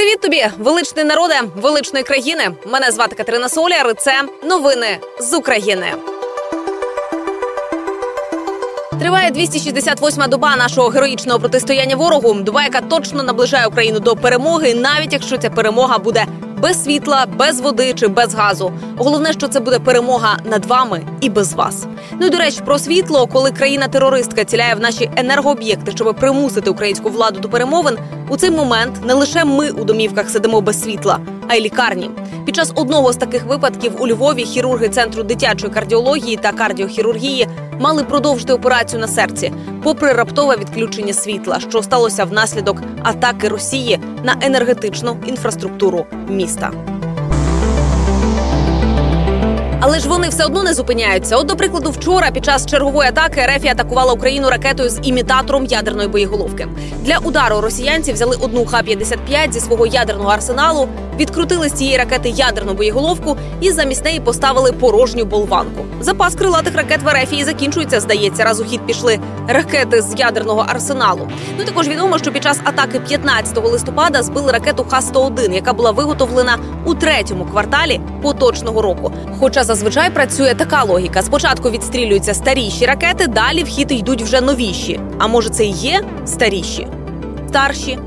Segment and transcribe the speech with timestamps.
[0.00, 2.50] Привіт тобі, величний народе, величної країни.
[2.66, 3.94] Мене звати Катерина Соляр.
[3.94, 4.12] Це
[4.44, 5.86] новини з України.
[9.00, 12.34] Триває 268-ма доба нашого героїчного протистояння ворогу.
[12.34, 16.26] Доба, яка точно наближає Україну до перемоги, навіть якщо ця перемога буде
[16.60, 18.72] без світла, без води чи без газу.
[18.96, 21.86] Головне, що це буде перемога над вами і без вас.
[22.20, 27.10] Ну і до речі, про світло, коли країна-терористка ціляє в наші енергооб'єкти, щоб примусити українську
[27.10, 27.98] владу до перемовин.
[28.28, 32.10] У цей момент не лише ми у домівках сидимо без світла, а й лікарні.
[32.44, 38.04] Під час одного з таких випадків у Львові хірурги центру дитячої кардіології та кардіохірургії мали
[38.04, 39.52] продовжити операцію на серці,
[39.82, 46.89] попри раптове відключення світла, що сталося внаслідок атаки Росії на енергетичну інфраструктуру міста.
[49.82, 51.36] Але ж вони все одно не зупиняються.
[51.36, 56.08] От, до прикладу, вчора під час чергової атаки РФ атакувала Україну ракетою з імітатором ядерної
[56.08, 56.68] боєголовки.
[57.02, 62.74] Для удару росіянці взяли одну Х-55 зі свого ядерного арсеналу, відкрутили з цієї ракети ядерну
[62.74, 65.84] боєголовку і замість неї поставили порожню болванку.
[66.00, 68.00] Запас крилатих ракет в РФ закінчується.
[68.00, 71.28] Здається, раз у хід пішли ракети з ядерного арсеналу.
[71.58, 76.58] Ну також відомо, що під час атаки 15 листопада збили ракету Х-101, яка була виготовлена
[76.84, 79.12] у третьому кварталі поточного року.
[79.40, 85.00] Хоча зазвичай працює така логіка: спочатку відстрілюються старіші ракети, далі в хід йдуть вже новіші.
[85.18, 86.86] А може, це і є старіші,
[87.48, 87.98] старші.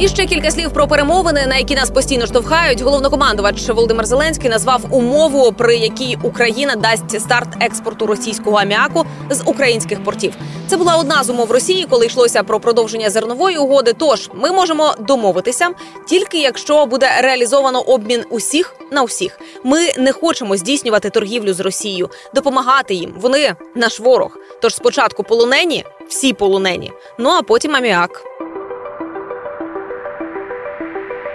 [0.00, 2.80] І ще кілька слів про перемовини, на які нас постійно штовхають.
[2.80, 10.04] Головнокомандувач Володимир Зеленський назвав умову, при якій Україна дасть старт експорту російського аміаку з українських
[10.04, 10.34] портів.
[10.66, 13.92] Це була одна з умов Росії, коли йшлося про продовження зернової угоди.
[13.92, 15.68] Тож ми можемо домовитися
[16.08, 19.40] тільки якщо буде реалізовано обмін усіх на усіх.
[19.64, 23.14] Ми не хочемо здійснювати торгівлю з Росією, допомагати їм.
[23.20, 24.38] Вони наш ворог.
[24.62, 28.24] Тож спочатку полонені, всі полонені, ну а потім аміак.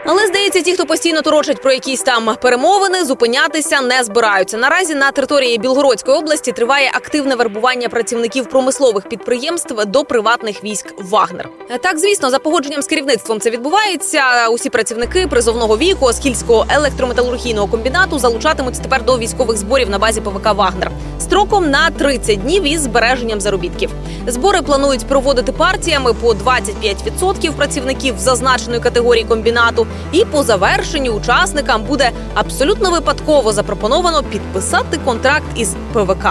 [0.05, 4.57] Але здається, ті, хто постійно торочать про якісь там перемовини, зупинятися не збираються.
[4.57, 11.49] Наразі на території Білгородської області триває активне вербування працівників промислових підприємств до приватних військ Вагнер.
[11.81, 14.47] Так, звісно, за погодженням з керівництвом це відбувається.
[14.51, 20.53] Усі працівники призовного віку Оскільського електрометалургійного комбінату залучатимуться тепер до військових зборів на базі ПВК
[20.53, 20.91] Вагнер
[21.33, 23.89] строком на 30 днів із збереженням заробітків.
[24.27, 29.87] Збори планують проводити партіями по 25% працівників зазначеної категорії комбінату.
[30.11, 36.27] І по завершенню учасникам буде абсолютно випадково запропоновано підписати контракт із ПВК.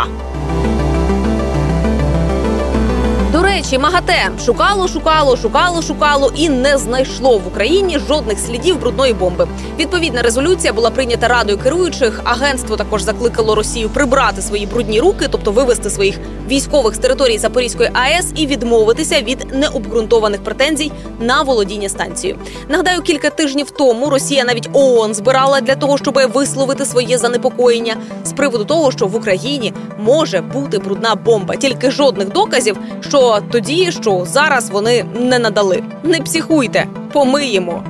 [3.57, 9.49] Речі, МАГАТЕ шукало, шукало, шукало, шукало і не знайшло в Україні жодних слідів брудної бомби.
[9.79, 12.21] Відповідна резолюція була прийнята радою керуючих.
[12.25, 16.19] Агентство також закликало Росію прибрати свої брудні руки, тобто вивести своїх
[16.49, 22.39] військових з території Запорізької АЕС і відмовитися від необґрунтованих претензій на володіння станцією.
[22.69, 28.33] Нагадаю, кілька тижнів тому Росія навіть ООН збирала для того, щоб висловити своє занепокоєння з
[28.33, 34.25] приводу того, що в Україні може бути брудна бомба, тільки жодних доказів, що тоді, що
[34.27, 35.83] зараз вони не надали.
[36.03, 37.83] Не психуйте, помиємо.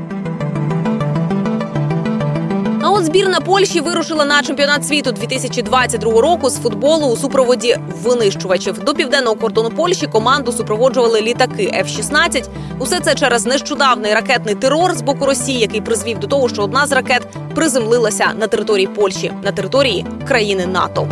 [2.85, 8.85] А от збірна Польщі вирушила на чемпіонат світу 2022 року з футболу у супроводі винищувачів.
[8.85, 12.45] До південного кордону Польщі команду супроводжували літаки F-16.
[12.79, 16.87] Усе це через нещодавний ракетний терор з боку Росії, який призвів до того, що одна
[16.87, 21.09] з ракет приземлилася на території Польщі на території країни НАТО.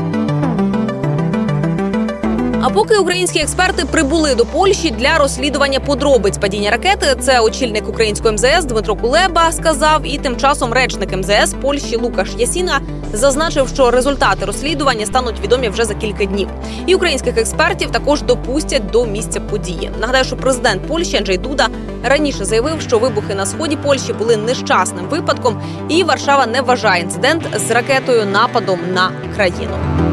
[2.75, 8.65] Поки українські експерти прибули до Польщі для розслідування подробиць падіння ракети, це очільник української МЗС
[8.65, 12.81] Дмитро Кулеба сказав, і тим часом речник МЗС Польщі Лукаш Ясіна
[13.13, 16.49] зазначив, що результати розслідування стануть відомі вже за кілька днів.
[16.87, 19.91] І українських експертів також допустять до місця події.
[20.01, 21.69] Нагадаю, що президент Польщі Анджей Дуда
[22.05, 27.43] раніше заявив, що вибухи на сході Польщі були нещасним випадком, і Варшава не вважає інцидент
[27.69, 30.10] з ракетою нападом на країну.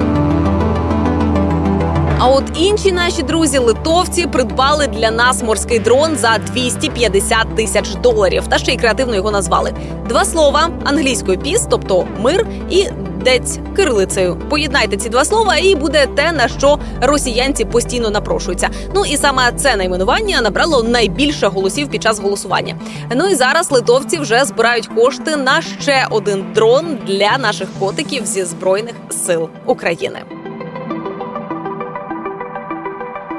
[2.20, 8.44] А от інші наші друзі литовці придбали для нас морський дрон за 250 тисяч доларів.
[8.48, 9.74] Та ще й креативно його назвали.
[10.10, 12.88] Два слова англійською піс, тобто мир і
[13.24, 14.38] дець кирилицею.
[14.50, 18.70] Поєднайте ці два слова, і буде те, на що росіянці постійно напрошуються.
[18.96, 22.76] Ну і саме це найменування набрало найбільше голосів під час голосування.
[23.16, 28.44] Ну і зараз литовці вже збирають кошти на ще один дрон для наших котиків зі
[28.44, 30.20] збройних сил України.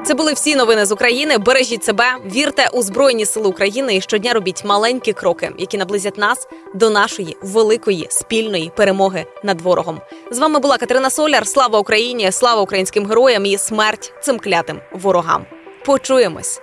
[0.08, 1.38] Це були всі новини з України.
[1.38, 6.48] Бережіть себе, вірте у збройні сили України і щодня робіть маленькі кроки, які наблизять нас
[6.74, 10.00] до нашої великої спільної перемоги над ворогом.
[10.30, 11.46] З вами була Катерина Соляр.
[11.46, 12.32] Слава Україні!
[12.32, 15.46] Слава українським героям і смерть цим клятим ворогам.
[15.84, 16.60] Почуємось.